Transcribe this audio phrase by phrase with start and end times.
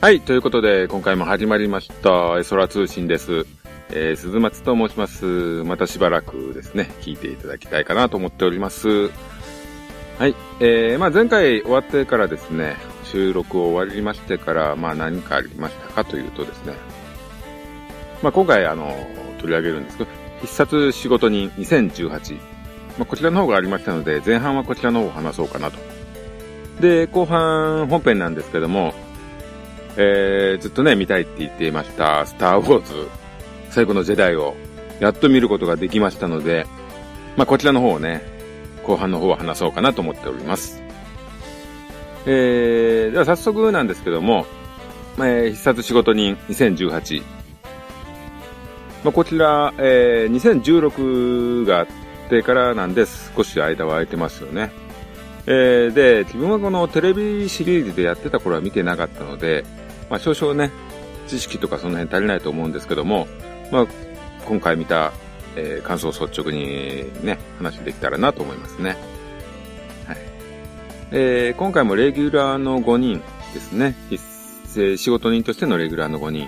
[0.00, 3.46] はい、ということで、今回も始まりました、え空通信です。
[3.90, 5.24] えー、鈴松と申します。
[5.64, 8.88] またしばらくですね、聞いていただきたいかなと思っております。
[8.88, 16.74] はい、えー、まあ前回終わってからですね、収録を終わりましてから、まあ何かありましたかというとですね、
[18.22, 18.94] まあ今回あの、
[19.38, 20.10] 取り上げるんですけど、
[20.42, 22.36] 必殺仕事人2018。
[22.36, 22.40] ま
[23.00, 25.78] あこちらの方がありましたので、前半はこちらの方を話そうかなと。
[26.80, 28.94] で、後半本編なんですけども、
[29.96, 33.08] えー、ずっとね、見たいって言っていました、スター・ウォーズ、
[33.70, 34.54] 最後のジェダイを、
[35.00, 36.66] やっと見ることができましたので、
[37.36, 38.22] まあ、こちらの方をね、
[38.84, 40.82] 後半の方は話そうかなと思っております。
[42.26, 44.46] えー、では早速なんですけども、
[45.18, 47.22] えー、必殺仕事人2018。
[49.04, 51.86] まあ、こちら、えー、2016があっ
[52.28, 53.04] てからなんで
[53.36, 54.70] 少し間は空いてますよね。
[55.50, 59.64] えー、で、自分はこのテレビシリーズでやってた頃は見てなかったので、
[60.10, 60.70] まあ少々ね、
[61.26, 63.26] 知識とかその辺足りないと思うんですけども、
[63.72, 63.86] まあ
[64.44, 65.10] 今回見た、
[65.56, 68.90] えー感想を率直にね、話できたらなと思いますね。
[70.06, 70.16] はい。
[71.12, 73.22] えー今回もレギュラーの5人
[73.54, 73.94] ですね。
[74.10, 74.22] 必
[74.76, 76.46] えー仕事人としてのレギュラーの5人。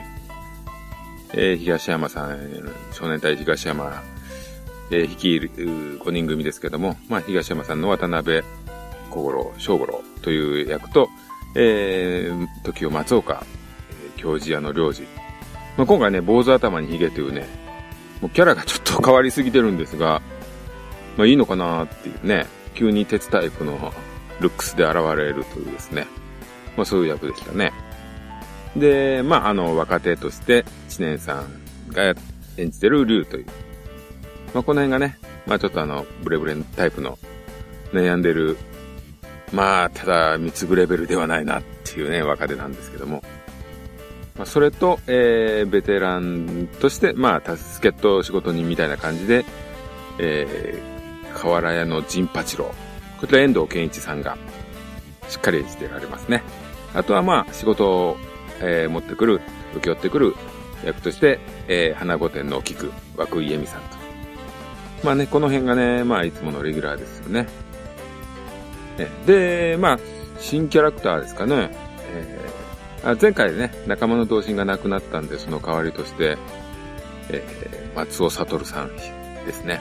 [1.32, 2.38] えー東山さん、
[2.92, 4.02] 少年隊東山、
[4.90, 5.50] えー率いる
[6.00, 8.42] 5人組ですけども、まあ東山さんの渡辺
[9.10, 11.08] 小五郎、小五郎という役と、
[11.54, 13.44] えー、時を松岡、
[13.90, 15.02] え教授屋の領事。
[15.76, 17.46] まあ、今回ね、坊主頭にヒゲというね、
[18.20, 20.22] もうキャラがちょっと変わりすぎてるんですが、
[21.16, 23.92] まあいいのかなっていうね、急に鉄タイプの
[24.40, 26.06] ルックスで現れるというですね、
[26.76, 27.72] まあそういう役でしたね。
[28.76, 32.14] で、まああの、若手として、知念さんが
[32.56, 33.46] 演じてる竜という。
[34.54, 37.18] まあこの辺がね、まあちょっとあの、ブレブレタイプの
[37.92, 38.56] 悩んでる
[39.52, 43.22] まあ、ただ、三つぐレベルではないなっていうね、若手なんですけども。
[44.36, 49.44] まあ、それと、えー、ベテランとして、まあ、助けと仕事人みたいな感じで、
[50.18, 52.72] えー、河原屋の陣八郎。
[53.20, 54.38] こちら遠藤健一さんが、
[55.28, 56.42] しっかり演じてられますね。
[56.94, 58.16] あとはまあ、仕事を、
[58.60, 59.40] えー、持ってくる、
[59.74, 60.34] 受け負ってくる
[60.84, 63.96] 役として、えー、花御殿の菊、涌井恵美さんと。
[65.04, 67.46] まあね、この辺がね、まあ、いつものレギュラーですよね。
[69.26, 69.98] で、まあ、
[70.38, 71.70] 新キャラクターですかね。
[72.12, 76.36] えー、あ前回ね、仲間の同心が亡くなったんで、その代わりとして、
[77.28, 79.80] えー、松尾悟さんですね。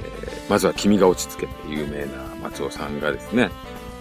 [0.00, 3.50] えー、まずは君が落ち着けて有名な松尾さんがですね、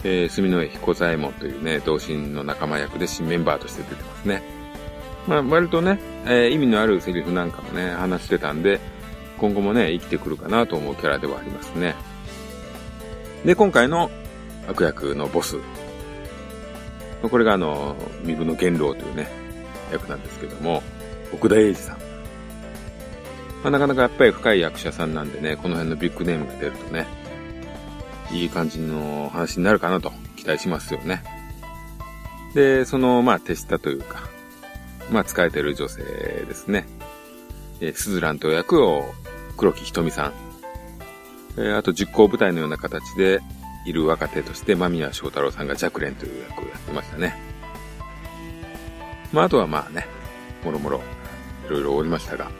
[0.03, 4.41] えー、住之江彦左衛門というね、同心の仲間役で新メンバーとして出てますね。
[5.27, 8.79] まあ、割とね、えー、意味のあるセリフなんかもね、話してたんで、
[9.37, 11.95] 今後もね、生きてくるかなと思うキャラではありますね。
[13.45, 14.09] で、今回の
[14.67, 15.57] 悪役のボス。
[17.21, 19.27] これがあの、身分の元老というね、
[19.91, 20.83] 役なんですけども、
[21.33, 21.97] 奥田英二さん。
[23.63, 27.07] まあ、なかなかやっぱり深い役者さんなんでね、この辺のビッグネームが出るとね、
[28.31, 31.23] いい感じの話になるかなと期待しますよね。
[32.53, 34.29] で、その、まあ、手下というか、
[35.11, 36.85] まあ、使えてる女性ですね。
[37.79, 39.13] えー、スズランという役を
[39.55, 40.46] 黒木瞳さん。
[41.57, 43.41] え、あと実行部隊のような形で
[43.85, 47.35] いる若手として間宮祥太郎さんがジャクレンという役をやってましたね。
[49.31, 50.05] まああとはまあね、
[50.63, 51.01] もろもろ
[51.67, 52.51] いろいろおりましたが、ま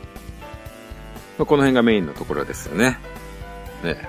[1.42, 2.98] あ、この辺がメインのところですよね。
[3.84, 4.08] ね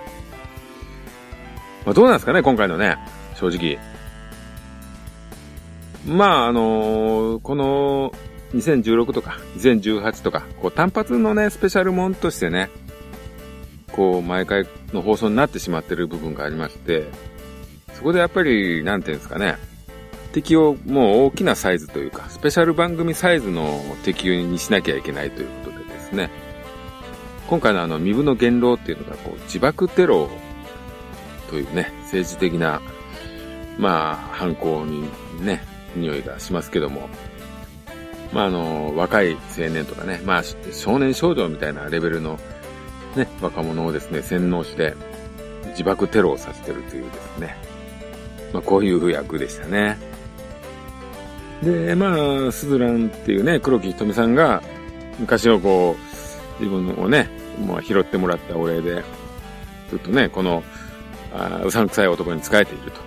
[1.85, 2.97] まあどうなんですかね、今回のね、
[3.35, 3.77] 正直。
[6.05, 8.13] まああのー、この
[8.53, 12.69] 2016とか2018とか、こう単発のね、スペシャルモンとしてね、
[13.99, 17.09] こう、毎回の放送になってしまってる部分がありまして、
[17.93, 19.57] そこでやっぱり、なんていうんですかね、
[20.31, 26.29] 敵をもう大きなサイズというか、スペシャル番組サイズの敵にしなきゃいけないということでですね、
[27.49, 30.29] 今回のあの、身分の言動っていうのが、こう、自爆テロ
[31.49, 32.81] というね、政治的な、
[33.77, 35.09] まあ、犯行に
[35.43, 35.61] ね、
[35.97, 37.09] 匂いがしますけども、
[38.31, 42.39] まあ、あの、若い青年とかね、まあ、少年少女みたいなレベルの
[43.15, 44.95] ね、若者をですね、洗脳して
[45.69, 47.55] 自爆テロをさせてるというですね、
[48.53, 49.97] まあこういう役でしたね。
[51.63, 54.61] で、まあ、スズランっていうね、黒木瞳さんが
[55.19, 57.29] 昔のこう、自分をね、
[57.67, 59.03] まあ拾ってもらったお礼で、
[59.89, 60.63] ずっとね、この、
[61.33, 63.01] あうさんくさい男に仕えていると。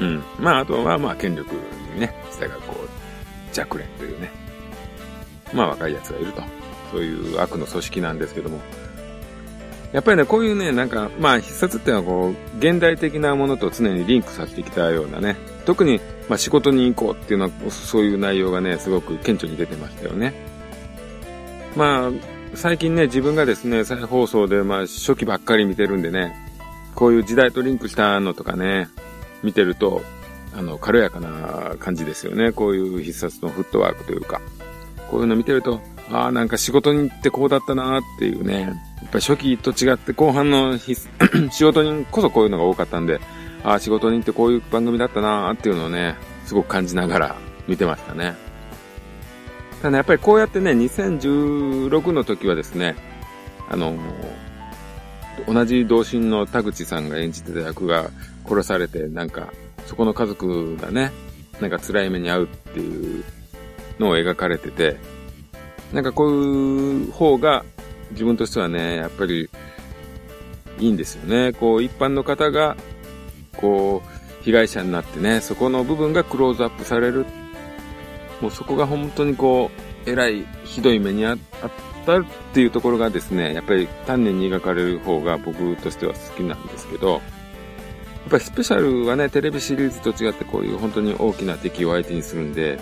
[0.00, 0.22] うん。
[0.38, 1.54] まあ、あとはまあ、権力
[1.94, 2.88] にね、従うこう、
[3.52, 4.30] 弱連というね、
[5.52, 6.57] まあ若い奴がいると。
[6.90, 8.60] そういう悪の組織なんですけども。
[9.92, 20.34] やっぱりね、こういうね、なんか、まあ、必殺っていうのはこう、現代的なものと常にリンクさせてきたようなね、特に、まあ、仕事に行こうっていうのは、そういう内容がね、すごく顕著に出てましたよね。
[21.74, 22.10] まあ、
[22.54, 26.36] 最近ね、自分がですね、再放送で、まあ、初期ばっかり見てるんでね、
[26.94, 28.88] こういう時代とリンクしたのとかね、
[29.42, 30.02] 見てると、
[30.54, 32.52] あの、軽やかな感じですよね。
[32.52, 34.40] こういう必殺のフットワークというか。
[35.10, 38.62] こういうの見てると、ああ、なんか仕事に行ってこうだったなっていうね。
[38.62, 38.70] や
[39.06, 43.20] っぱ初期と違って後半の 仕事にこそこういうのが多かったんで、
[43.64, 46.16] ああ、仕事に行ってこういう番組だったなっていうのをね、
[46.46, 48.34] すごく感じながら見てましたね。
[49.78, 52.96] ただ、ね、やっぱりこうやってね、2016の時はですね、
[53.70, 53.94] あの
[55.46, 58.10] 同じ同心の田口さんが演じてた役が
[58.46, 59.52] 殺されて、なんか、
[59.86, 61.12] そこの家族がね、
[61.60, 63.24] なんか辛い目に遭うっていう
[63.98, 64.96] のを描かれてて、
[65.92, 67.64] なんかこういう方が
[68.10, 69.48] 自分としてはね、やっぱり
[70.78, 71.52] いいんですよね。
[71.52, 72.76] こう一般の方が、
[73.56, 77.26] こう、被害者になってね、そこの部分がクローズアップされる。
[78.40, 79.70] もうそこが本当にこ
[80.06, 81.38] う、偉い、ひどい目にあっ
[82.06, 82.24] たっ
[82.54, 87.20] ていうところがですね、やっぱり丹念に描かれる方が僕としては好きなんですけど、やっ
[88.30, 92.78] ぱりスペシャルはね、テレビシリーズと違ってこういう本当に大きな敵を相手にするんで、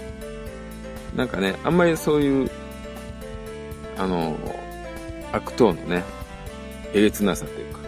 [1.16, 2.50] なんかね、あんまりそういう
[3.96, 4.36] あの、
[5.32, 6.04] 悪党のね、
[6.92, 7.80] えげつなさというか、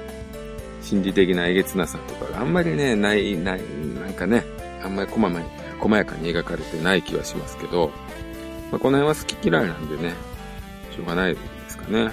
[0.82, 3.60] 心理的なえげつなさとかがあんまりね、ない、ない、
[3.94, 4.44] なんかね、
[4.82, 5.46] あんまり細まに
[5.78, 7.90] 細やかに描かれてない気はしますけど、
[8.70, 10.14] まあ、この辺は好き嫌いなんでね、
[10.94, 12.10] しょうがないですかね。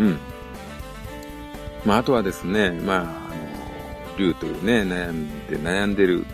[0.00, 0.18] うん。
[1.84, 3.08] まあ、あとはですね、まあ、あの、
[4.18, 6.24] 竜というね、悩んで、悩んでる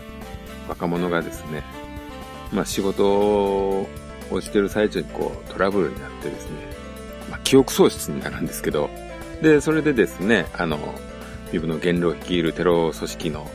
[0.67, 1.63] 若者がですね、
[2.51, 3.87] まあ仕事
[4.35, 6.57] をしてる最中にこうトラブルになってですね、
[7.29, 8.89] まあ、記憶喪失になるんですけど、
[9.41, 10.77] で、それでですね、あの、
[11.51, 13.49] ビブの元老率いるテロ組織の、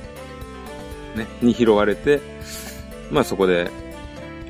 [1.14, 2.20] ね、に拾われて、
[3.10, 3.70] まあそこで、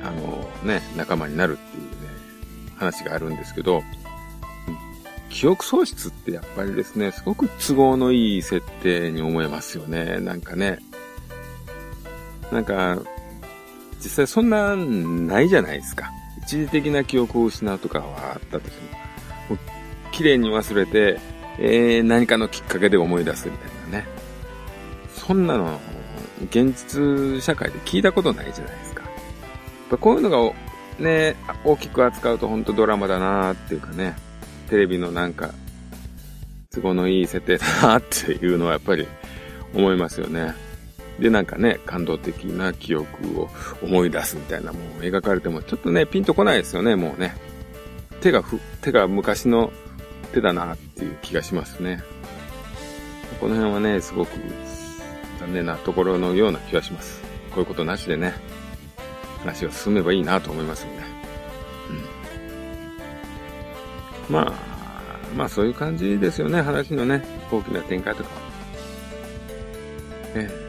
[0.01, 1.89] あのね、仲間になるっていうね、
[2.75, 3.83] 話があるんですけど、
[5.29, 10.19] 記憶喪失ってやっぱりですね、すごく都合のいい設定に思えますよね。
[10.19, 10.79] なんかね。
[12.51, 12.97] なんか、
[13.99, 16.11] 実際そんなないじゃないですか。
[16.47, 18.81] 一時的な記憶を失うとかはあったとして
[19.49, 19.59] も、
[20.13, 21.19] 綺麗に忘れて、
[21.59, 24.07] えー、何かのきっかけで思い出すみたいなね。
[25.13, 25.77] そんなの、
[26.49, 29.03] 現実社会で聞いたことないじゃないですか。
[29.03, 29.11] やっ
[29.89, 30.53] ぱこういうのが、
[30.99, 31.35] ね、
[31.65, 34.15] 大きく扱うと本当ドラマだなっていうかね、
[34.69, 35.53] テレビのなんか、
[36.73, 39.05] 都合のいい設定だなっていうのはやっぱり
[39.73, 40.53] 思いますよね。
[41.19, 43.49] で、なんかね、感動的な記憶を
[43.81, 47.35] 思い出すみたいなもう描かれても、ちょっとね、ピンとこないですよね、もうね。
[48.21, 49.71] 手がふ、手が昔の
[50.33, 52.03] 手だなっていう気がしますね。
[53.39, 54.31] この辺はね、すごく
[55.39, 57.21] 残念なところのような気がします。
[57.51, 58.33] こういうことなしでね、
[59.39, 61.03] 話が進めばいいなと思いますよね。
[64.29, 64.33] うん。
[64.33, 64.53] まあ、
[65.35, 68.29] まあそういう感じですよね、話のね、大きな展開とか。
[70.35, 70.66] ね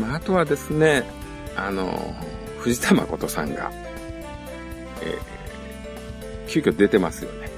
[0.00, 1.04] まあ、あとはですね、
[1.56, 2.14] あの、
[2.58, 3.70] 藤田誠さんが、
[5.02, 7.50] えー、急遽出てますよね。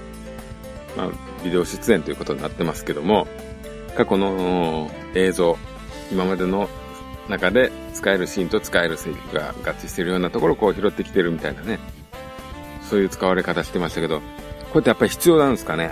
[0.96, 1.10] まあ、
[1.44, 3.26] ビデオ出演ということになってますけども、
[3.96, 5.56] 過去の映像、
[6.10, 6.68] 今までの
[7.28, 11.78] 中で使えるシーンと使えるセリフが合致してるようなところをこう拾ってきてるみたいなね。
[12.88, 14.24] そういう使われ方してましたけど、こ
[14.74, 15.90] うやってやっぱり必要なんですかね。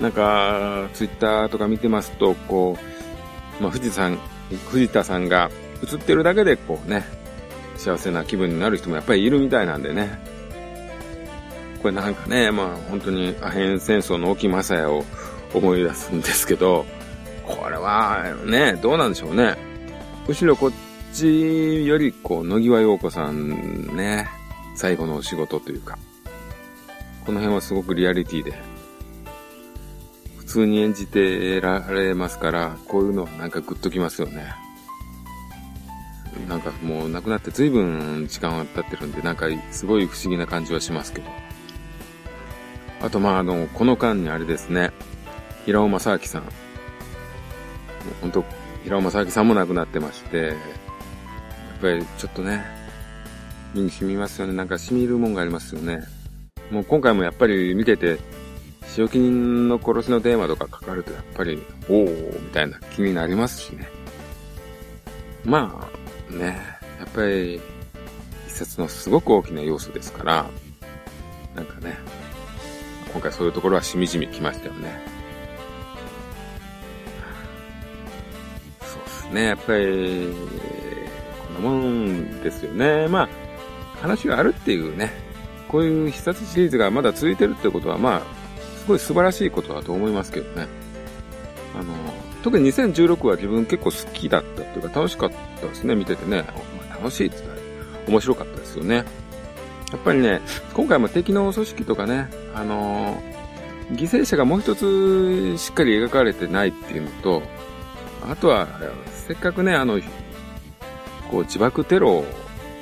[0.00, 2.76] なんか、ツイッターとか見てますと、こ
[3.60, 4.18] う、まあ、富士山
[4.70, 5.50] 藤田さんが
[5.82, 7.04] 映ってるだけでこうね、
[7.76, 10.18] 幸せな気分になる人もやっぱりいるみたいなんでね。
[11.82, 15.04] これなんかね、まあ本当にアヘン戦争の沖正也を
[15.52, 16.86] 思い出すんですけど、
[17.46, 19.56] これはね、どうなんでしょうね。
[20.26, 20.72] むしろこっ
[21.12, 24.28] ちよりこう、野際陽子さんね、
[24.74, 25.98] 最後のお仕事というか、
[27.26, 28.54] この辺はすごくリアリティで
[30.54, 34.54] 通に演じてられますから、こういうのはなんかグッときますよね。
[36.48, 41.26] なんかもう亡くなって随分時間は経ってるんで、なんかすごい不思議な感じはしますけど。
[43.00, 44.92] あとまああの、この間にあれですね、
[45.66, 46.42] 平尾正明さん。
[48.20, 48.44] 本当
[48.84, 50.56] 平尾正明さんも亡くなってまして、やっ
[51.80, 52.64] ぱりちょっとね、
[53.74, 54.52] 身に染みますよね。
[54.52, 56.04] なんか染みるもんがありますよね。
[56.70, 58.18] もう今回もやっぱり見てて、
[58.94, 63.88] 使用人の殺しのテーマとかかかるとやっぱり、おおみたいな気になりますしね。
[65.44, 65.90] ま
[66.30, 66.56] あ、ね、
[67.00, 67.60] やっぱり、
[68.46, 70.46] 一冊のすごく大きな要素ですから、
[71.56, 71.98] なんかね、
[73.10, 75.02] 今回そういうところはしみじみきましたよね。
[78.80, 80.32] そうですね、やっぱり、
[81.48, 83.08] こんなもんですよね。
[83.08, 83.28] まあ、
[84.00, 85.10] 話があるっていうね、
[85.66, 88.43] こういう必殺シリーズがまだ続いてるってことは、まあ、
[88.84, 90.68] すごい素晴らしいことだと思いますけどね。
[91.74, 91.94] あの、
[92.42, 96.44] 特に2016は自分結構好きだったっていうか楽しかったですね、見ててね。
[96.90, 97.60] ま楽しいって言ったら
[98.08, 98.96] 面白かったですよね。
[98.96, 99.02] や
[99.96, 100.42] っぱりね、
[100.74, 103.22] 今回も敵の組織とかね、あの
[103.92, 107.42] 犠牲者がもう一つしっかり描かれてないっていうのと、
[108.28, 108.68] あとは、
[109.26, 109.98] せっかくね、あの、
[111.30, 112.24] こう自爆テロ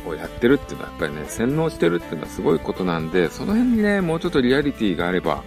[0.06, 5.44] をやってるっていうのはやっぱりね、洗脳してるっていうのはすごいことなんで、その辺にね、もうちょっとリアリティがあれば、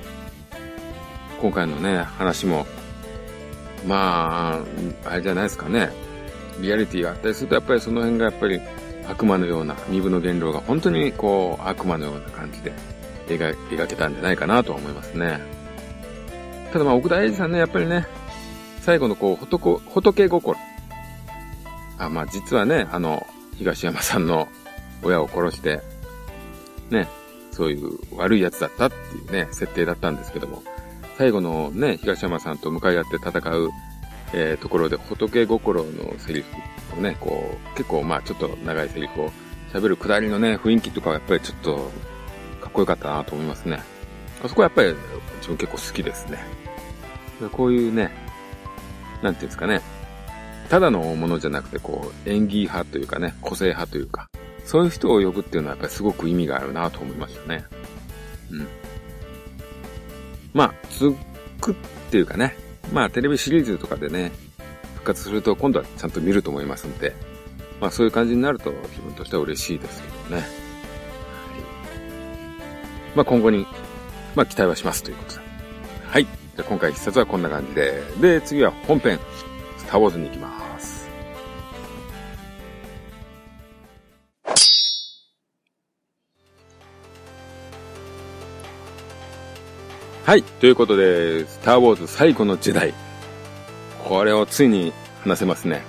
[1.45, 2.65] 今回のね、話も、
[3.85, 4.63] ま
[5.05, 5.91] あ、あれじゃないですかね。
[6.59, 8.59] リアリティがあったりすると、やっぱりその辺がやっぱり
[9.07, 12.73] 悪魔のような、身分の言動が本当にこう、悪魔のような感じで
[13.27, 15.39] 描描けたんじゃないかなと思いますね。
[16.73, 18.07] ただまあ、奥田英二さんね、やっぱりね、
[18.81, 20.57] 最後のこう、仏、仏心。
[21.99, 23.23] あ、まあ実はね、あの、
[23.55, 24.47] 東山さんの
[25.03, 25.79] 親を殺して、
[26.89, 27.07] ね、
[27.51, 30.63] そういう悪い奴だったっていうね、設定だったんですけども、
[31.17, 33.69] 最後のね、東山さんと向かい合って戦う、
[34.33, 39.31] えー、ところで仏心のセリフをね、こう、結構まあちょっと長いセリフを
[39.73, 41.91] 喋るくだりのね、雰囲気とかはやっぱりちょっと、
[42.61, 43.79] かっこよかったなと思いますね。
[44.43, 44.93] あそこはやっぱり
[45.37, 46.39] 自分結構好きですね。
[47.51, 48.11] こういうね、
[49.21, 49.81] なんていうんですかね、
[50.69, 54.29] ただのものじゃなくて、こう、演技派というかね、個性派というか、
[54.65, 57.63] そういう人を呼ぶっていうのはやっぱりすごく意味があるなと思いましたね。
[58.51, 58.67] うん。
[60.55, 61.17] まあ、続
[61.59, 61.75] くっ
[62.09, 62.55] ていうかね、
[62.93, 64.31] まあ、テレビシリーズとかでね、
[64.95, 67.13] 復活すると今度はちゃんと見ると思いますんで、
[67.81, 70.41] まあ、そういう感じになると自分としては嬉しいですけどね。
[70.41, 70.45] はい、
[73.15, 73.67] まあ、今後に、
[74.33, 75.41] まあ、期待はしますということで。
[76.07, 76.23] はい。
[76.23, 78.01] じゃ今回必殺はこんな感じで。
[78.21, 79.19] で、次は本編、
[79.77, 80.64] スターウォーズに行きます。
[90.25, 90.41] はい。
[90.41, 92.95] ということで、スターウォーズ最後の時代。
[94.03, 94.91] これをついに
[95.23, 95.83] 話せますね。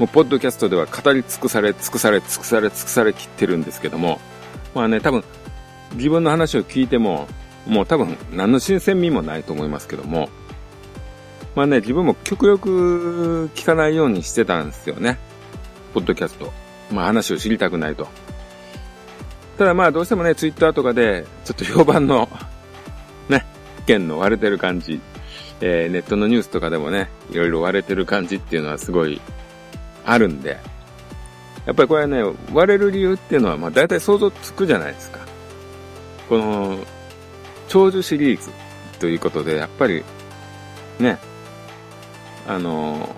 [0.00, 4.20] もう、ポッドキャストでは語り尽くされ、尽くされ、尽くされ、尽くされきってるんですけども、
[4.74, 5.22] まあね、多分、
[5.94, 7.28] 自分の話を聞いても、
[7.68, 10.28] もう多分、何の新鮮味もないと思いますけども、
[11.54, 15.18] まあね、自分も極力聞かないようにしてたんですよね。
[15.94, 16.52] ポッドキャスト。
[16.90, 18.08] まあ話を知りたくないと。
[19.56, 22.28] ただまあどうしてもね、ツイッターとかで、ちょっと評判の
[23.88, 25.00] 見の割れてる感じ、
[25.60, 29.20] えー、ネットのニュースとかでもね、いろいろ割れてる感じっていうのはすごい
[30.04, 30.58] あるんで、
[31.64, 35.20] やっぱりこれね、割れる理由っていうのは、まあ大体想像つくじゃないですか。
[36.28, 36.78] この、
[37.68, 38.50] 長寿シリーズ
[38.98, 40.04] ということで、やっぱり、
[40.98, 41.18] ね、
[42.46, 43.14] あの、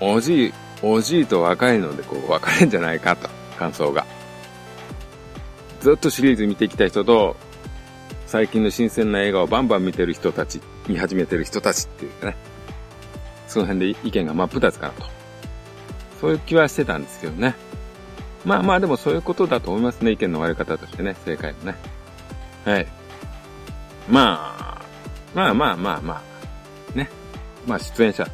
[0.00, 0.52] おじい、
[0.82, 4.04] おじいと若いのでこう分かれんじゃないかと、感想が。
[5.80, 7.36] ずっとシリーズ見てきた人と、
[8.32, 12.36] 最近の新鮮な映画をバンバン見てる人たち、見始めてる人たちっていうかね、
[13.46, 15.04] その辺で意見が真っ二つかなと。
[16.18, 17.54] そういう気はしてたんですけどね。
[18.46, 21.76] まあまあでもそういうことだと思いますね、意見の割れ方としてね、正解はね。
[22.64, 22.86] はい。
[24.08, 24.82] まあ、
[25.34, 26.22] まあまあまあま
[26.94, 27.10] あ、ね。
[27.66, 28.26] まあ出演者。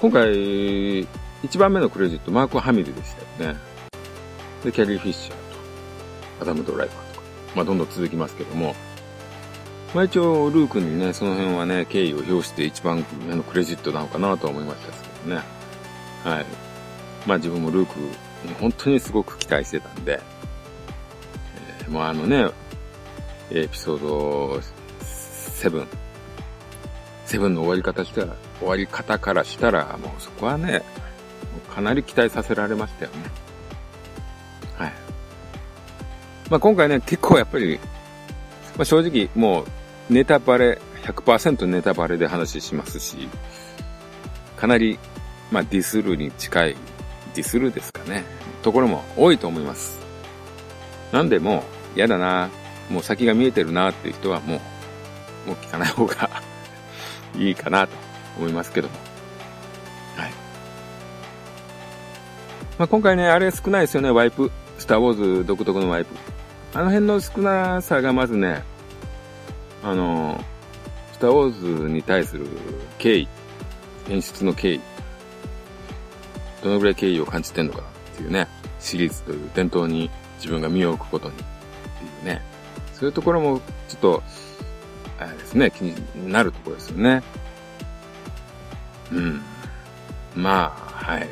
[0.00, 1.00] 今回、
[1.42, 3.60] 一番目のクレジット、マーク・ハミルでしたよね。
[4.64, 5.36] で、キャリー・フィッシャーと、
[6.40, 6.99] アダム・ドライバー。
[7.54, 8.74] まあ、どんどん続きますけども、
[9.94, 15.42] まあ、一応、ルークにね、その辺はね、敬意を表して一番目のクレジットなのかなとは思いましたけどね。
[16.24, 16.46] はい。
[17.26, 17.94] まあ、自分もルーク
[18.60, 20.20] 本当にすごく期待してたんで、
[21.80, 22.50] えー、もうあのね、
[23.50, 24.60] エピソード
[25.00, 25.86] 7、
[27.26, 30.82] 7の終わり方したら、終わり方からしたら、もうそこはね、
[31.74, 33.49] かなり期待させられましたよね。
[36.50, 37.78] まあ、今回ね、結構やっぱり、
[38.76, 43.28] まあ、正直もうネタバレ、100%ネタバレで話しますし、
[44.56, 44.98] かなり、
[45.52, 46.76] まあ、ディスルに近い、
[47.34, 48.24] ディスルですかね、
[48.62, 50.00] ところも多いと思います。
[51.12, 51.64] なんでも
[51.94, 52.50] う、嫌だな、
[52.90, 54.60] もう先が見えてるなっていう人はも
[55.46, 56.28] う、もう聞かない方が
[57.38, 57.92] いいかなと
[58.36, 58.94] 思いますけども。
[60.16, 60.30] はい。
[62.76, 64.50] まあ、今回ね、あれ少ないですよね、ワイプ。
[64.78, 66.29] スターウォーズ独特のワイプ。
[66.72, 68.62] あの辺の少なさがまずね、
[69.82, 70.42] あの、
[71.12, 72.46] スターウォーズに対する
[72.98, 73.28] 敬意、
[74.08, 74.80] 演出の敬意、
[76.62, 78.46] どのぐらい敬意を感じてんのかなっていうね、
[78.78, 81.46] シリーズという伝統に自分が身を置くことにってい
[82.22, 82.40] うね、
[82.94, 84.22] そういうところもちょっと、
[85.18, 87.22] あれですね、気になるところですよね。
[89.12, 89.42] うん。
[90.36, 90.72] ま
[91.04, 91.26] あ、はい。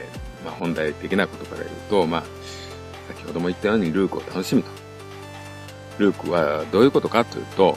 [0.45, 2.25] まあ本題的なことから言うと、まあ、
[3.09, 4.77] 先ほども言ったようにルークを楽しむと。
[5.98, 7.76] ルークはどういうことかというと、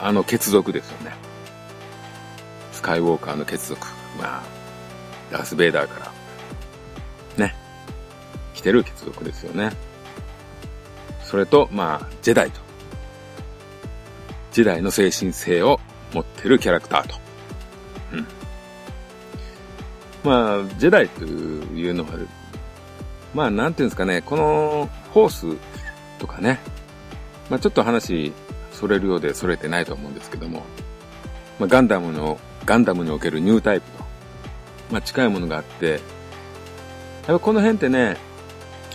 [0.00, 1.14] あの血族ですよね。
[2.72, 3.86] スカイウォーカーの血族。
[4.18, 4.42] まあ、
[5.30, 6.12] ダース・ベイダーか
[7.36, 7.54] ら、ね、
[8.54, 9.72] 来てる血族ですよね。
[11.24, 12.60] それと、まあ、ジェダイと。
[14.52, 15.78] ジェダイの精神性を
[16.12, 17.16] 持ってるキャラクターと。
[18.12, 18.26] うん。
[20.24, 22.10] まあ、ジェダイというのは、
[23.34, 25.56] まあ、なんていうんですかね、このホース
[26.18, 26.58] とかね、
[27.50, 28.32] まあちょっと話、
[28.72, 30.64] それるようでそれてないと思うんですけども、
[31.58, 34.04] まあガンダムの、ガンダムにおけるニュータイプと、
[34.90, 36.00] まあ近いものがあって、やっ
[37.26, 38.16] ぱこの辺ってね、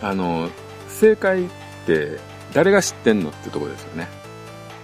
[0.02, 0.50] あの、
[0.90, 1.50] 正解っ
[1.86, 2.20] て
[2.54, 4.08] 誰が知ってんのってとこですよね。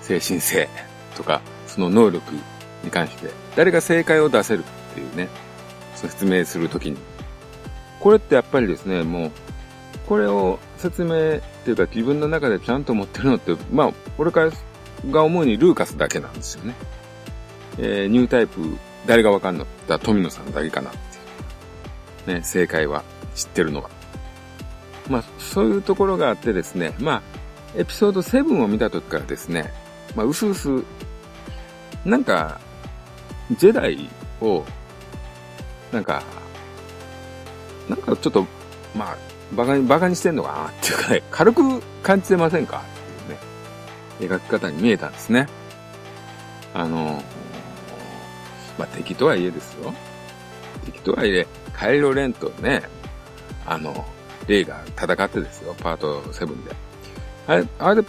[0.01, 0.67] 精神性
[1.15, 2.33] とか、その能力
[2.83, 5.29] に関して、誰が正解を出せるっていうね、
[5.95, 6.97] その説明するときに。
[7.99, 9.31] これってやっぱりですね、もう、
[10.07, 14.51] これを説明っていうか自分の中でちゃんと持ってるのって、まあ、俺から
[15.11, 16.75] が思うにルーカスだけなんですよね。
[17.77, 18.59] えー、ニュータイプ、
[19.05, 20.93] 誰がわかんのだ富野さんだけかなっ
[22.25, 22.33] て。
[22.33, 23.03] ね、正解は
[23.35, 23.89] 知ってるのは。
[25.09, 27.21] まあ、そういうところがあってですね、まあ、
[27.75, 29.71] エピソード7を見た時からですね、
[30.15, 30.69] まあ、うすうす、
[32.05, 32.59] なんか、
[33.57, 34.07] ジェダイ
[34.41, 34.63] を、
[35.91, 36.23] なんか、
[37.89, 38.45] なんかちょっと、
[38.95, 40.69] まあ、バカに、バカにしてんのかな？
[40.69, 42.83] っていうかね、軽く感じてませんか？
[44.19, 45.47] っていうね、描き方に見えたんですね。
[46.73, 47.23] あの、
[48.77, 49.93] まあ、敵とはいえですよ。
[50.85, 52.83] 敵とはいえ、カイロレンとね、
[53.65, 54.05] あの、
[54.47, 56.75] レイが戦ってですよ、パート7で。
[57.47, 58.07] あれ、あれで、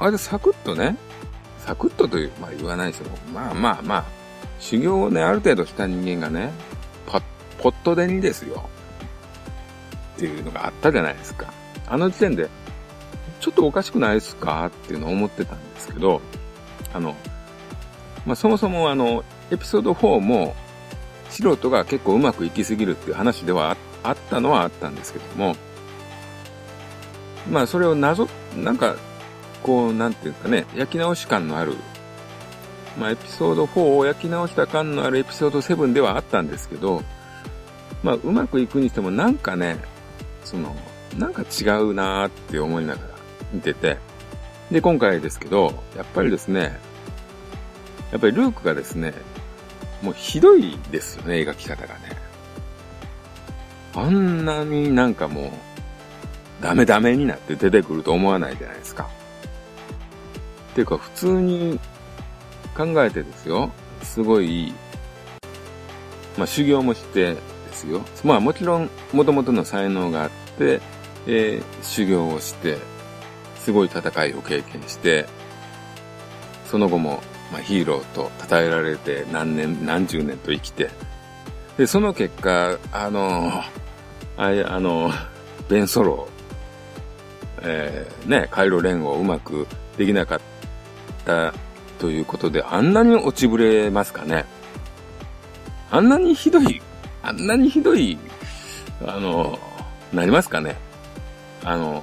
[0.00, 0.96] あれサクッとね、
[1.64, 3.06] サクッとという、まあ言わないですよ。
[3.32, 4.04] まあまあまあ、
[4.58, 6.52] 修行をね、ある程度した人間がね、
[7.06, 7.22] パ
[7.58, 8.68] ポットでにですよ。
[10.20, 11.50] っていうのがあったじゃないですか。
[11.88, 12.50] あの時点で、
[13.40, 14.66] ちょっとおかしくないですか？
[14.66, 16.20] っていうのを思ってたんですけど、
[16.92, 17.16] あの、
[18.26, 20.54] まあ、そもそもあの、エピソード4も、
[21.30, 25.56] 素人が結構うまくいきすぎるっていう話ではあったのはあったんですけども、
[27.50, 28.96] まあそれを謎、なんか、
[29.62, 31.76] こう、なんていうかね、焼き直し感のある、
[32.98, 37.02] まあエピソード4を焼き直した感のあるエピソード7ではあったんですけど、
[38.02, 39.78] まあうまくいくにしてもなんかね、
[40.50, 40.74] その、
[41.16, 43.08] なんか違うなーって思いながら
[43.52, 43.98] 見てて、
[44.70, 46.78] で、今回ですけど、やっぱりですね、
[48.10, 49.14] やっぱりルークがですね、
[50.02, 52.00] もうひどいですよね、描き方がね。
[53.94, 55.50] あんなになんかもう、
[56.62, 59.08] ダメダメになって出てくると思わないじゃないですか。
[60.74, 61.78] ていうか、普通に
[62.76, 63.70] 考えてですよ、
[64.02, 64.74] すごい、
[66.36, 67.36] まあ修行もして
[67.86, 68.02] ですよ。
[68.24, 70.80] まあもちろん、元々の才能があって、
[71.26, 72.78] えー、修行をして、
[73.56, 75.26] すごい戦いを経験して、
[76.66, 80.90] その後も、まあ、ヒーローと称えられて何年、何十年と生きて、
[81.76, 83.62] で、その結果、あの、
[84.36, 85.10] ああの、
[85.68, 86.40] ベンソロー
[87.62, 89.66] えー、ね、カイロ連をうまく
[89.96, 90.40] できなかっ
[91.24, 91.52] た
[91.98, 94.46] ということで、あんなに落ちぶれますかね。
[95.90, 96.80] あんなにひどい、
[97.22, 98.18] あんなにひどい、
[99.06, 99.58] あの、
[100.12, 100.76] なりますかね。
[101.64, 102.02] あの、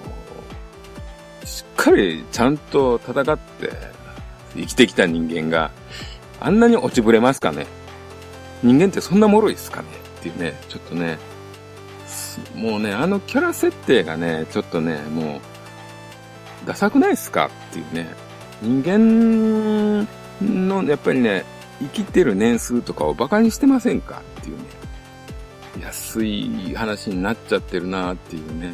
[1.44, 3.72] しっかりちゃんと戦って
[4.56, 5.72] 生きてきた人間が
[6.40, 7.66] あんなに落ちぶれますかね。
[8.64, 9.88] 人間ってそんな脆いですかね
[10.20, 11.18] っていうね、ちょっとね、
[12.56, 17.50] もうね、あのキャラ設定がね、ちょっとね、もう、ダサくないっすか？
[17.70, 18.08] っていうね。
[18.62, 20.08] 人間
[20.42, 21.46] の、やっぱりね、
[21.80, 24.22] 生きてる年数とかを馬鹿にしてませんか？
[24.42, 24.64] っていうね。
[25.82, 28.74] 安い話になっちゃってるなっていうね。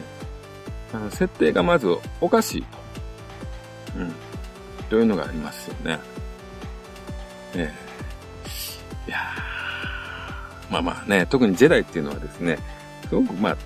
[0.94, 1.88] あの設定がまず
[2.22, 2.66] おかしい。
[3.98, 4.14] うん。
[4.90, 6.00] というのがありますよね。
[7.56, 7.74] え
[9.08, 9.18] えいや
[10.70, 12.58] まあまあね、特にジェダイっていうのはですね、
[13.10, 13.58] すごくまあ、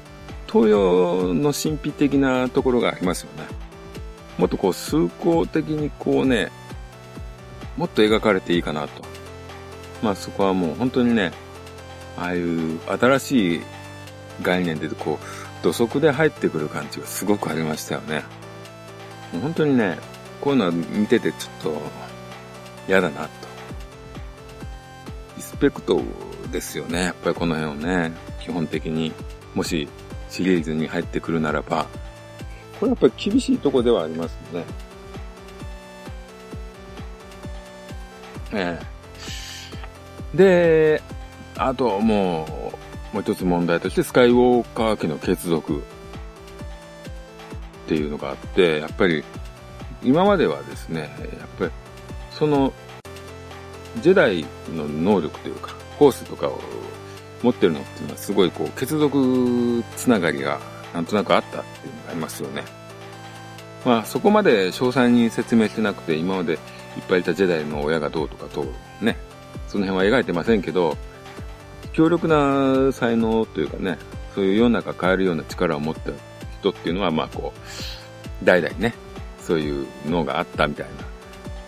[0.52, 3.47] 東洋の神秘的なところがありますよね。
[4.38, 6.52] もっとこう、崇高的にこうね、
[7.78, 9.04] もっと描かれていいかなと。
[10.02, 11.32] まあそこはもう本当にね、
[12.17, 13.62] ああいう新しい
[14.41, 18.23] 概念でこう、土足で入ってくる感じがすごくありましたよね。
[19.41, 19.97] 本当にね、
[20.41, 21.82] こういうのは見ててちょっと
[22.88, 23.30] 嫌だなと。
[25.36, 26.01] リスペクト
[26.51, 27.03] ですよね。
[27.03, 29.12] やっぱりこの辺をね、基本的に、
[29.53, 29.88] もし
[30.30, 31.86] シリーズに入ってくるならば、
[32.80, 34.65] これやっぱり厳しいとこではありますね。
[38.53, 38.97] ええ
[40.38, 41.01] で、
[41.57, 42.71] あとも
[43.11, 45.81] う、もう一つ問題としてスカイウォーカー家の血族っ
[47.87, 49.23] ていうのがあって、やっぱり
[50.03, 51.01] 今まではですね、
[51.39, 51.71] やっぱり
[52.31, 52.73] その
[54.01, 56.59] ジェダイの能力というか、コースとかを
[57.41, 60.59] 持ってるのっていうのはすごいこう、血族つながりが
[60.93, 62.63] なんとなくあったっていうのがありますよね。
[63.85, 66.59] まあそこまで詳細に説明してなくて、今までいっ
[67.07, 68.65] ぱいいたジェダイの親がどうとかと、
[69.01, 69.17] ね、
[69.67, 70.97] その辺は描いてませんけど、
[71.97, 73.97] 強力な才能というかね、
[74.36, 76.12] そういう世の中変えるような力を持った
[76.60, 78.93] 人っていうのは、まあこう、代々ね、
[79.41, 80.91] そういう脳があったみたいな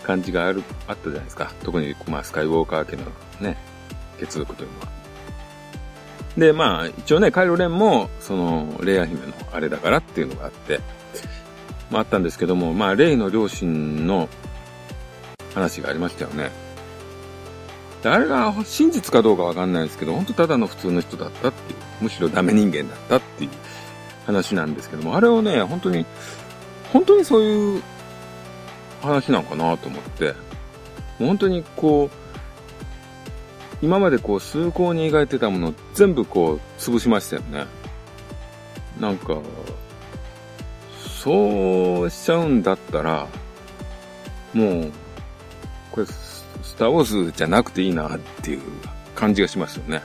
[0.04, 1.52] 感じがある、あったじゃないですか。
[1.64, 3.56] 特に、まあ、スカイウォーカー家のね、
[4.20, 4.88] 血族というのは。
[6.38, 10.78] で、まあ、一応ね、カイロレンも、その、レイヤ姫のあれだからっていうのがあって、
[11.90, 14.28] まああったんですけども、まあ、レイの両親の
[15.56, 16.69] 話がありましたよね。
[18.04, 23.50] あれが真実かどうかわかんないですけど、本当ただの普通の人だったっていう、むしろダメ人間だったっていう
[24.26, 26.06] 話なんですけども、あれをね、本当に、
[26.92, 27.82] 本当にそういう
[29.02, 30.34] 話なのかなと思って、
[31.18, 32.20] 本当にこう、
[33.82, 37.66] 今までこう崇高に描いてたもの全部こう潰しましたよね。
[38.98, 39.38] なんか、
[41.22, 43.26] そうしちゃうんだったら、
[44.54, 44.92] もう、
[45.92, 46.06] これ、
[46.80, 48.60] ターウォーズじゃなくていいなっていう
[49.14, 50.00] 感じがしますよね。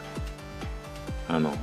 [1.29, 1.53] あの、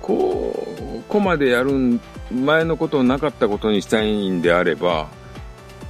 [0.00, 2.00] ここまでやる
[2.32, 5.08] 前のことをなかったことにしたいんであれば、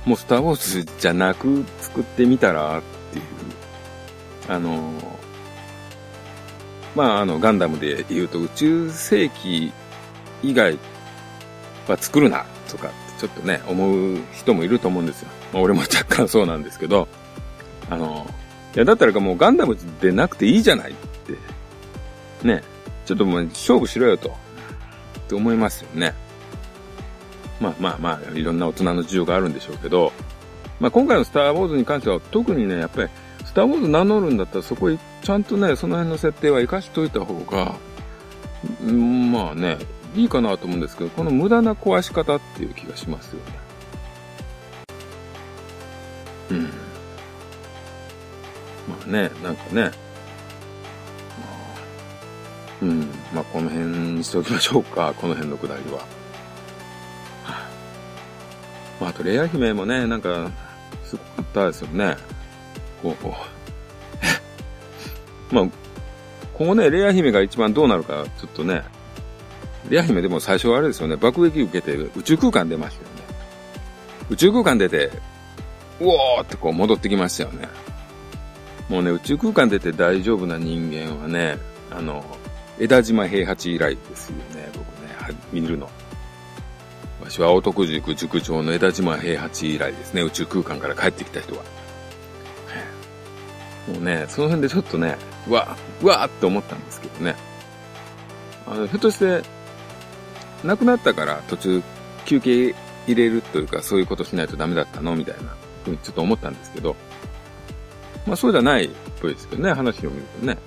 [0.05, 3.25] もうスターウォーズじゃなく作ってみたらっていう、
[4.49, 4.93] あの、
[6.97, 9.73] まあ、あの、ガンダムで言うと宇宙世紀
[10.43, 10.79] 以外
[11.87, 15.29] は作るなとかちょっとね、思う人もいると思うんですよ。
[15.53, 17.07] まあ、俺も若干そうなんですけど、
[17.91, 18.27] あの、
[18.75, 20.95] いや、だったらもうガンダムでなくていいじゃないっ
[22.43, 22.63] て、ね、
[23.05, 24.33] ちょっともう勝負しろよと、っ
[25.29, 26.15] て思いますよね。
[27.61, 30.13] まあまあまあ、いろんな大人の事情があるんでしょうけど、
[30.79, 33.09] まあ今回のスターウォーズに関しては特にね、やっぱり、
[33.45, 34.91] スターウォーズ名乗るんだったらそこ
[35.23, 37.75] ちゃんとね、その辺の設定は活かしといた方が、
[38.83, 39.79] まあね、
[40.15, 43.41] いいかなと思うんですけど、この無駄な壊し方っていう気がしますよね。
[46.51, 46.86] うん。
[49.07, 49.91] ね、なんかね、
[52.83, 53.01] うん。
[53.33, 55.15] まあ、この辺にしておきましょうか。
[55.17, 56.05] この辺のくだりは。
[59.01, 60.51] まあ、あと、レア姫もね、なんか、
[61.05, 62.17] すごかったですよね。
[63.03, 63.27] こう、
[65.55, 65.67] まあ、
[66.55, 68.83] 今後ね、レア姫が一番どうなるか、ちょっとね、
[69.89, 73.23] レア姫でも最初はあれですよね、爆撃受けて宇宙空間出ましたよね。
[74.31, 75.07] 宇宙空間出て、
[76.01, 77.69] うおーってこう戻ってきましたよね。
[78.89, 81.59] もうね、宇宙空間出て大丈夫な人間はね、
[81.91, 82.25] あの、
[82.79, 85.91] 枝島平八以来ですよね、僕ね、見るの。
[87.23, 91.63] わしは青徳塾塾長の枝島平八以来ですね、宇宙空間から帰ってきた人は。
[93.89, 95.17] もうね、その辺でちょっとね、
[95.49, 97.37] うわ、うわーって思ったんですけどね。
[98.67, 99.43] あの、ひょっとして、
[100.65, 101.83] 亡くなったから途中
[102.25, 102.75] 休憩
[103.07, 105.15] 入れるというか、そういうことしないとダメだったの？
[105.15, 106.97] みたいなふうにちょっと思ったんですけど、
[108.27, 110.59] まあそうじゃないっぽいですけどね、話を見るとね。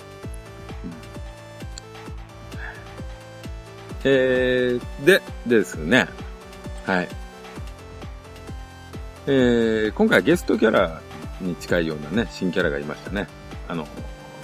[4.04, 6.08] えー、で、でですね、
[6.86, 7.08] はい。
[9.26, 11.02] えー、今回ゲストキャラ
[11.40, 13.28] に近いようなね、新キャラがいましたね。
[13.68, 13.86] あの、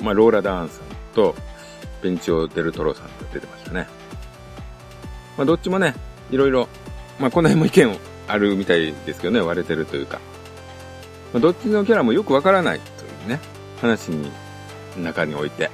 [0.03, 1.35] まあ、ローラ・ダーンさんと、
[2.03, 3.89] ベンチオ・デルトロさんが出てましたね。
[5.39, 5.95] まあ、どっちもね、
[6.31, 6.69] いろいろ、
[7.19, 7.99] まあ、この辺も意見
[8.29, 10.21] あるみたいですけどね、割れてるというか。
[11.33, 12.81] まあ、どっちのキャラもよくわからない、
[13.81, 14.31] 話に、
[14.97, 15.71] 中において。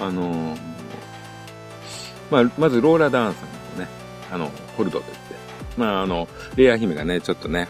[0.00, 0.58] あのー、
[2.30, 3.90] まあ、まずローラ・ダーンさんのね、
[4.30, 5.34] あの、ホルドと言って、
[5.76, 7.68] まあ、あの、レア姫がね、ちょっとね、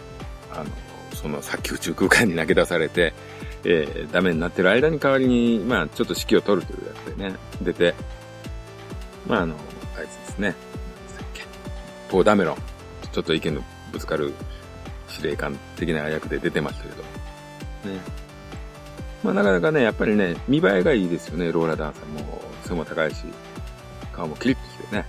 [0.51, 0.65] あの、
[1.15, 3.13] その、さっき宇宙空間に投げ出されて、
[3.63, 7.95] えー、ダメになってる間に代わりに、まあ、ちょっと指揮を取るというやつでね、出て、
[9.27, 9.55] まあ、あの、
[9.97, 10.55] あいつですね、
[12.09, 12.57] ポー・ダメロン、
[13.11, 14.33] ちょっと意見のぶつかる
[15.07, 17.03] 司令官的な役で出てましたけど、
[17.93, 17.99] ね。
[19.23, 22.49] まあなかなかね、やっぱりね、見栄えがいいですよね、ローラ・ダンさんも。
[22.69, 23.23] 背も高いし、
[24.13, 25.05] 顔もキリッとしてね。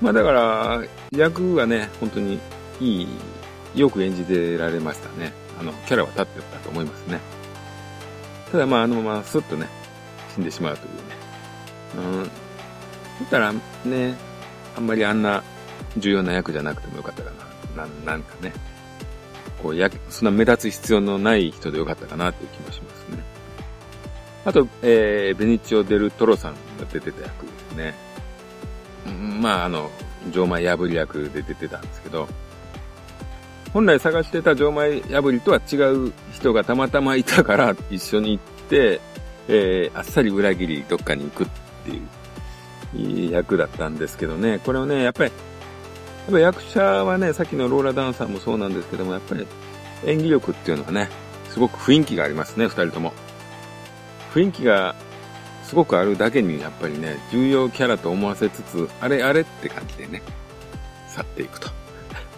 [0.00, 2.40] まあだから、役はね、本当に
[2.80, 3.08] いい、
[3.74, 5.32] よく演じてられましたね。
[5.60, 7.20] あの、キャラは立ってたと思いますね。
[8.50, 9.66] ただまああのままスッとね、
[10.34, 11.02] 死んでしまうというね。
[11.96, 12.24] うん。
[12.24, 12.30] だっ
[13.30, 14.14] たらね、
[14.76, 15.42] あんまりあんな
[15.98, 17.30] 重要な役じゃなくてもよかったか
[17.76, 17.84] な。
[17.84, 18.52] ななんかね。
[19.62, 23.22] こうや、そんな目立つ必要のない人でよかったかなっていう気もしますね。
[24.44, 26.58] あと、えー、ベニチオ・デル・トロさんが
[26.92, 27.94] 出てた役ですね。
[29.06, 29.90] うん、まあ、あの、
[30.30, 32.28] 錠前破り役で出てたんですけど、
[33.72, 39.00] 本来探してた錠前破りとは違う人がたまたまいたから一緒に行って、
[39.48, 41.46] えー、あっさり裏切りどっかに行くっ
[41.84, 42.06] ていう、
[42.94, 45.32] いい役だったんですけどね、これをね、やっぱり、
[46.28, 49.46] っぱ役者はね、さっきのローラダンさんもそうなんですけども、やっぱり
[50.04, 51.08] 演技力っていうのはね、
[51.50, 53.12] すごく雰囲気がありますね、二人とも。
[54.34, 54.94] 雰囲気が
[55.62, 60.22] すごくあるだけに、やっぱりね、重要キャラと思わせつつ、あれあれって感じでね、
[61.08, 61.70] 去っていくと。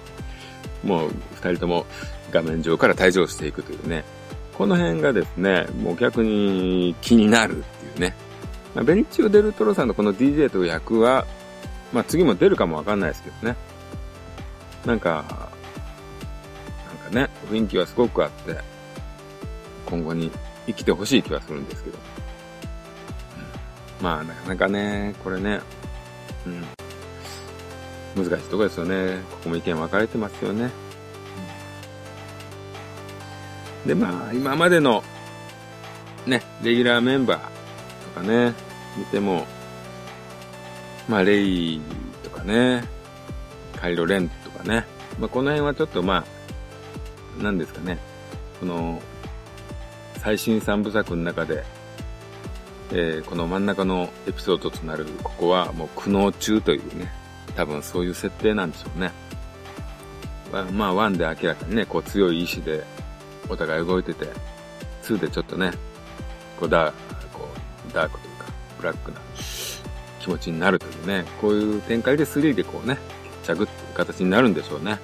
[0.84, 1.86] もう二人とも
[2.30, 4.04] 画面上から退場していくというね、
[4.52, 8.14] この辺がですね、もう逆に気になるっていうね。
[8.74, 11.26] まあ、ベニチオ・デルトロさんのこの DJ という役は、
[11.92, 13.56] まあ次も出るかもわかんないですけどね。
[14.84, 15.24] なんか、
[16.86, 18.58] なんかね、雰囲気はすごくあって、
[19.86, 20.30] 今後に
[20.66, 21.98] 生きてほしい気はするんですけど。
[23.98, 25.60] うん、まあ、なかなかね、これね、
[26.46, 28.24] うん。
[28.24, 29.20] 難しいとこですよね。
[29.30, 30.70] ここも意見分かれてますよね。
[33.86, 35.02] で、まあ、今までの、
[36.26, 38.52] ね、レギュラーメンバーとかね、
[38.96, 39.46] 見ても、
[41.08, 41.80] まあ、レイ
[42.22, 42.84] とかね、
[43.80, 44.84] カイロ・レンかね、
[45.18, 46.24] まあ、この辺はちょっとま
[47.38, 47.98] あ、なんですかね、
[48.60, 49.00] この、
[50.18, 51.64] 最新3部作の中で、
[52.90, 57.10] えー、この真ん中のエピソードとなるここはもう苦悩中というね、
[57.54, 59.12] 多分そういう設定なんでしょうね。
[60.52, 62.84] まあ、まあ、1で明らかにね、こう強い意志で
[63.48, 64.26] お互い動いてて、
[65.02, 65.72] 2でちょっとね、
[66.58, 66.92] こうダー
[67.32, 67.48] こ
[67.88, 68.44] うダークというか、
[68.78, 69.18] ブラックな
[70.20, 72.98] 気持ちになるというね、こういう展開で3でこうね、
[73.56, 74.98] 着っていう形になるんでしょうね。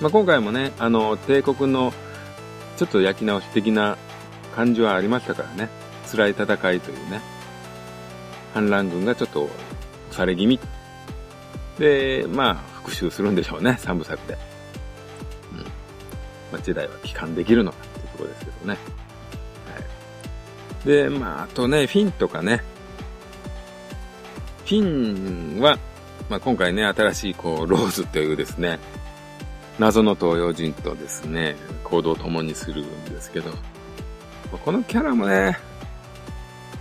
[0.00, 1.92] まあ、今回もね、あの、帝国の
[2.76, 3.96] ちょっと焼き直し的な
[4.54, 5.68] 感じはありましたからね。
[6.10, 7.20] 辛い戦いというね。
[8.54, 9.50] 反乱軍がちょっと押
[10.10, 10.58] され気味。
[11.78, 14.34] で、まあ、復讐するんでしょうね、三部作で。
[14.34, 15.58] うん。
[15.58, 15.64] ま
[16.54, 18.78] あ、時代は帰還できるのかっていうところですけどね。
[19.74, 19.80] は
[20.84, 20.86] い。
[20.86, 22.62] で、まあ、あとね、フィンとかね。
[24.64, 25.78] フィンは、
[26.32, 28.78] まあ、今回ね、新しい、こう、ローズというですね、
[29.78, 33.50] 謎の東洋人とですね、行動を共にするんですけど、
[34.64, 35.58] このキャラもね、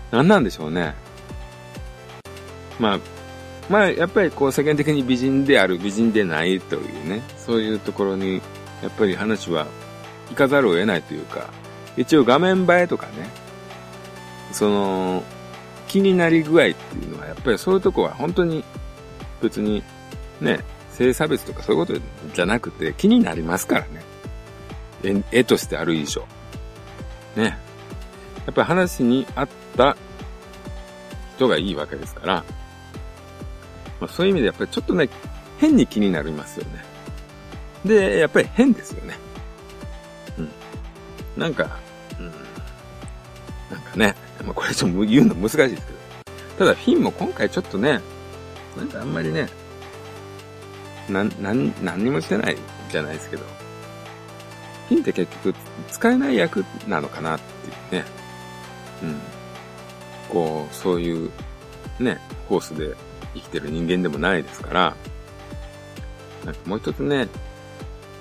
[0.10, 0.96] 何なんでしょうね。
[2.80, 3.00] まあ、
[3.70, 8.36] まあ、やっぱりこう世間的に美人である、美人でないというね、そういうところに、
[8.82, 9.68] やっぱり話は
[10.30, 11.50] 行かざるを得ないというか、
[11.98, 13.30] 一応画面映えとかね、
[14.54, 15.24] その、
[15.90, 18.64] 気になり具合っていうのは、やっぱりそういうとこは本当に
[19.42, 19.84] 別に
[20.40, 20.60] ね、
[20.92, 22.00] 性差別とかそういうこと
[22.34, 25.24] じゃなくて気になりますからね。
[25.32, 26.26] 絵としてある以上。
[27.36, 27.58] ね。
[28.46, 29.98] やっぱり話に合った
[31.36, 32.44] 人がいいわけですから、
[34.00, 35.10] まあ、そういう意味でやっぱりちょっとね、
[35.60, 36.84] 変に気になりますよね。
[37.86, 39.18] で、やっぱり変ですよね。
[40.38, 40.50] うん。
[41.38, 41.80] なんか、
[42.20, 42.26] うん。
[42.26, 46.00] なんかね、まあ、これちょっと言うの難しいですけど。
[46.60, 48.02] ただ、フィンも今回ちょっとね、
[48.78, 49.50] なんかあんまりね、
[51.10, 52.58] なん、なん、何にもしてない
[52.90, 53.44] じゃないですけど、
[54.88, 55.56] フィンって結局
[55.90, 58.06] 使えない役なのかなっていうね。
[59.04, 59.22] うん。
[60.30, 61.32] こう、そういう、
[62.00, 62.96] ね、コースで
[63.34, 64.96] 生きてる人間でもないですから、
[66.46, 67.28] なんかもう一つね、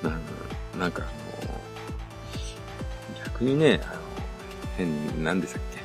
[0.03, 0.21] なん
[0.79, 1.07] なんかあ
[1.49, 1.61] の、
[3.25, 4.01] 逆にね、あの、
[4.77, 5.81] 変、なんでしたっけ。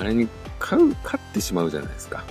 [0.00, 2.24] あれに買う、買ってしまうじゃないですか。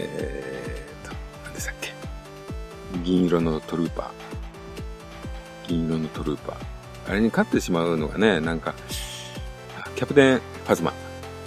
[0.00, 1.92] えーと、なんでしたっけ？
[3.04, 5.68] 銀色のトルーパー。
[5.68, 6.56] 銀色のトルーパー。
[7.10, 8.74] あれに勝ってしまうのがね、なんか、
[9.96, 10.92] キャプテンファズマ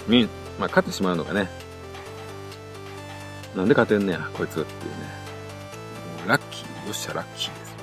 [0.08, 0.24] に、
[0.58, 1.48] まあ、勝ってしまうのがね、
[3.54, 4.66] なんで勝てんねや、こいつっていうね。
[6.18, 7.82] もうラッキー、よっしゃ、ラッキーですよね。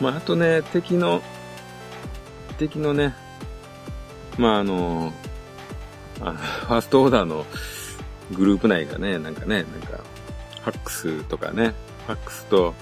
[0.00, 1.22] まあ、あとね、敵の、
[2.58, 3.14] 敵のね、
[4.36, 5.12] まあ、あの、
[6.20, 7.46] ファーストオーダーの
[8.32, 10.00] グループ内がね、なんかね、なんか、
[10.62, 11.72] ファックスとかね、
[12.06, 12.74] ファックスと、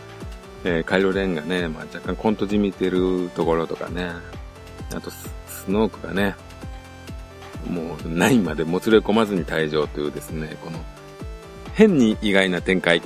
[0.64, 4.10] えー、カイロレンがね、まあ、若干コントじみてるところとかね、
[4.94, 6.34] あとス、スノークがね、
[7.70, 10.78] もう9までもつれ込まずに退場というですね、この、
[11.74, 13.00] 変に意外な展開。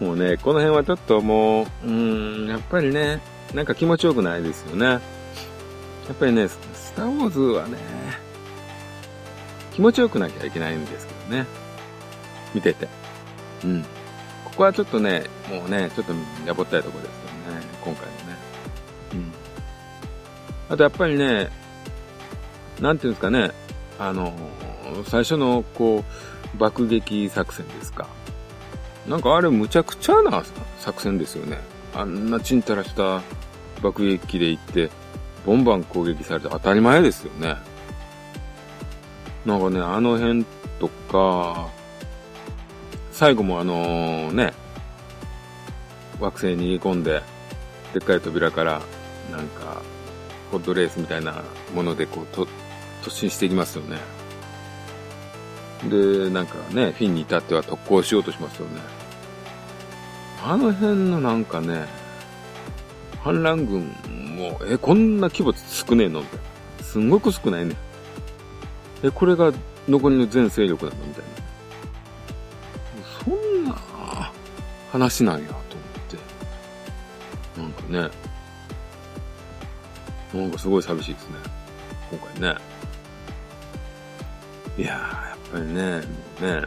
[0.00, 3.20] もうね、この辺はちょっともう、うん、やっぱりね、
[3.54, 4.86] なんか気持ちよくないですよね。
[4.86, 5.00] やっ
[6.18, 6.58] ぱりね、ス
[6.96, 7.76] ターウォーズはね、
[9.80, 11.46] 気持ちよくなきゃいけないんですけどね。
[12.54, 12.86] 見てて。
[13.64, 13.82] うん。
[14.44, 16.12] ここはちょっとね、もうね、ちょっと
[16.46, 18.38] やぼったいとこですよね、今回のね。
[19.14, 19.32] うん。
[20.68, 21.48] あとやっぱりね、
[22.78, 23.52] なんていうんですかね、
[23.98, 24.34] あの、
[25.06, 26.04] 最初の、こ
[26.54, 28.06] う、爆撃作戦ですか。
[29.08, 30.44] なんかあれむちゃくちゃな
[30.78, 31.58] 作戦ですよね。
[31.94, 33.22] あんなちんたらした
[33.80, 34.90] 爆撃機で行って、
[35.46, 37.69] ボンバン攻撃されて当たり前ですよね。
[39.44, 40.44] なんかね、あの辺
[40.78, 41.68] とか、
[43.12, 44.52] 最後もあのね、
[46.20, 47.22] 惑星に逃げ込んで、
[47.92, 48.82] でっかい扉から、
[49.30, 49.82] なんか、
[50.50, 51.42] ホッドレースみたいな
[51.74, 52.46] ものでこう、と、
[53.02, 53.98] 突進していきますよね。
[55.88, 58.80] で、なんかね、フィンに至っては特攻しようとしますよね。
[60.44, 61.86] あの辺のなんかね、
[63.22, 63.94] 反乱軍
[64.36, 66.38] も、え、こんな規模少ねえのみたい
[66.78, 66.84] な。
[66.84, 67.74] すんごく少ないね。
[69.02, 69.52] え、これが
[69.88, 70.96] 残りの全勢力なの？
[71.06, 71.30] みたいな。
[73.24, 73.74] そんな
[74.92, 75.62] 話なんやと思っ
[76.08, 76.18] て。
[77.60, 78.10] なんかね。
[80.32, 81.36] なんかすごい寂しいですね。
[82.10, 82.54] 今回ね。
[84.78, 85.98] いやー、やっぱりね、も
[86.40, 86.66] うね。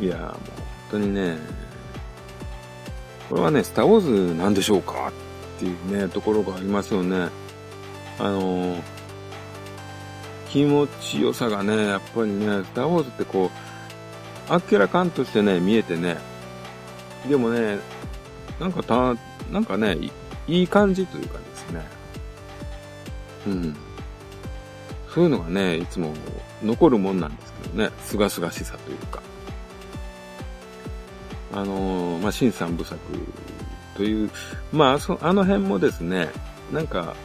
[0.00, 0.36] いやー、もう本
[0.90, 1.38] 当にね、
[3.28, 5.12] これはね、スターウォーズなんでしょうか
[5.56, 7.28] っていうね、ところがありますよね。
[8.18, 8.82] あのー、
[10.54, 16.16] 気持ちよさがね、やっぱりね、スターウォーズってこう、あっけらかんとしてね、見えてね、
[17.28, 17.80] でもね、
[18.60, 19.16] なんかた、
[19.50, 19.98] なんかね、
[20.46, 21.84] いい感じというかですね。
[23.48, 23.76] うん。
[25.12, 26.14] そういうのがね、いつも
[26.62, 29.20] 残るもんなんですけどね、すがすがしさというか。
[31.52, 32.96] あのー、まあ、新三部作
[33.96, 34.30] という、
[34.72, 36.28] まあ、そあの辺もですね、
[36.72, 37.16] なんか、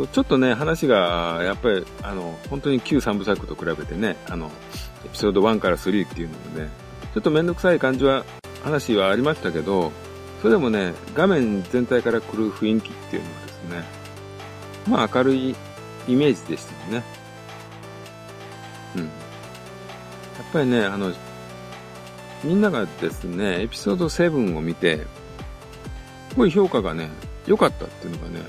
[0.00, 4.50] そう、ちょっとね、話が、やっぱり、あの、本当に旧三部作と比べてね、あの、
[5.04, 6.68] エピソード1から3っていうのもね、
[7.12, 8.24] ちょっとめんどくさい感じは、
[8.64, 9.92] 話はありましたけど、
[10.40, 13.84] それでもね、画面全体から来る雰囲気っていうのはですね、
[14.88, 15.56] まあ明るい
[16.08, 17.04] イメージでしたよね。
[18.96, 19.04] うん。
[19.04, 19.10] やっ
[20.52, 21.12] ぱりね、あの、
[22.42, 25.06] みんながですね、エピソード7を見て、
[26.30, 27.10] すごい評価がね、
[27.46, 28.40] 良かったっていうのがね、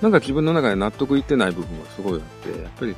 [0.00, 2.94] なんか自分の中で納得いってない部分がすごいあって、やっぱり、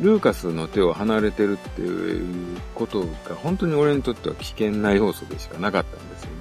[0.00, 6.36] ルーカスの手を離れてるっていうことが本当に俺にとっては危険な要素でしかなかったんですよね。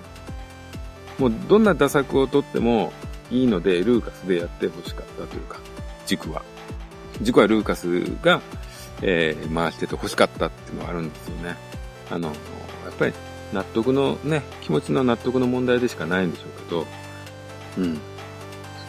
[1.17, 2.93] もうどんな打作をとっても
[3.31, 5.59] いいので、ルーカスでやってほしかったというか、
[6.05, 6.43] 軸は。
[7.21, 8.41] 軸はルーカスが、
[9.01, 11.55] えー、回してて欲しかったっていうのがあるんですよね。
[12.11, 12.33] あの、や
[12.91, 13.13] っぱり
[13.53, 16.85] 納得のね、気持ちの納得の問題でしかないんでしょうけど、
[17.77, 17.99] うん。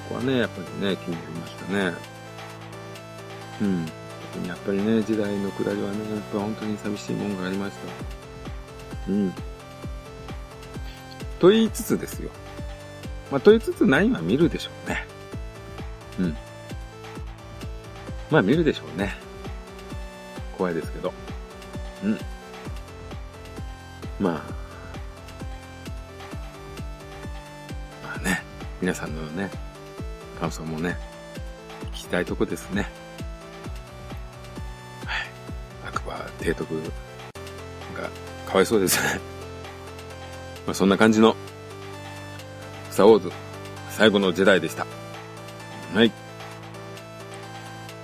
[0.08, 1.92] こはね、やっぱりね、気になりましたね。
[3.60, 3.86] うん。
[4.46, 9.10] やっぱりね、時代の下りはね、やっぱ本当に寂しいもんがありました。
[9.10, 9.34] うん。
[11.38, 12.30] と言いつつですよ。
[13.30, 15.06] まあ、と言いつつ何は見るでしょうね。
[16.18, 16.36] うん。
[18.30, 19.14] まあ見るでしょうね。
[20.56, 21.12] 怖いですけど。
[22.04, 22.18] うん。
[24.18, 24.32] まあ、
[28.04, 28.42] まあね、
[28.80, 29.50] 皆さんのね、
[30.38, 30.96] 感想もね、
[31.92, 32.83] 聞きたいとこですね。
[35.05, 35.27] はい。
[35.88, 36.81] 悪魔提督
[37.96, 38.09] が
[38.46, 39.20] かわいそうですね。
[40.66, 41.35] まあそんな感じの、
[42.90, 43.33] スターウォーズ
[43.90, 44.87] 最後の時代でした。
[45.94, 46.12] はい。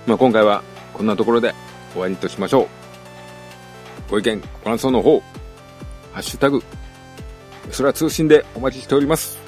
[0.07, 1.55] まあ今回はこんなところで
[1.93, 2.69] 終わりとしましょう。
[4.11, 5.21] ご意見、ご感想の方、
[6.13, 6.63] ハッシュタグ、
[7.71, 9.39] それは通信でお待ちしております。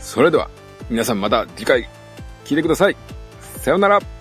[0.00, 0.50] それでは、
[0.90, 1.88] 皆さんまた次回
[2.44, 2.96] 聞いてください。
[3.40, 4.13] さようなら。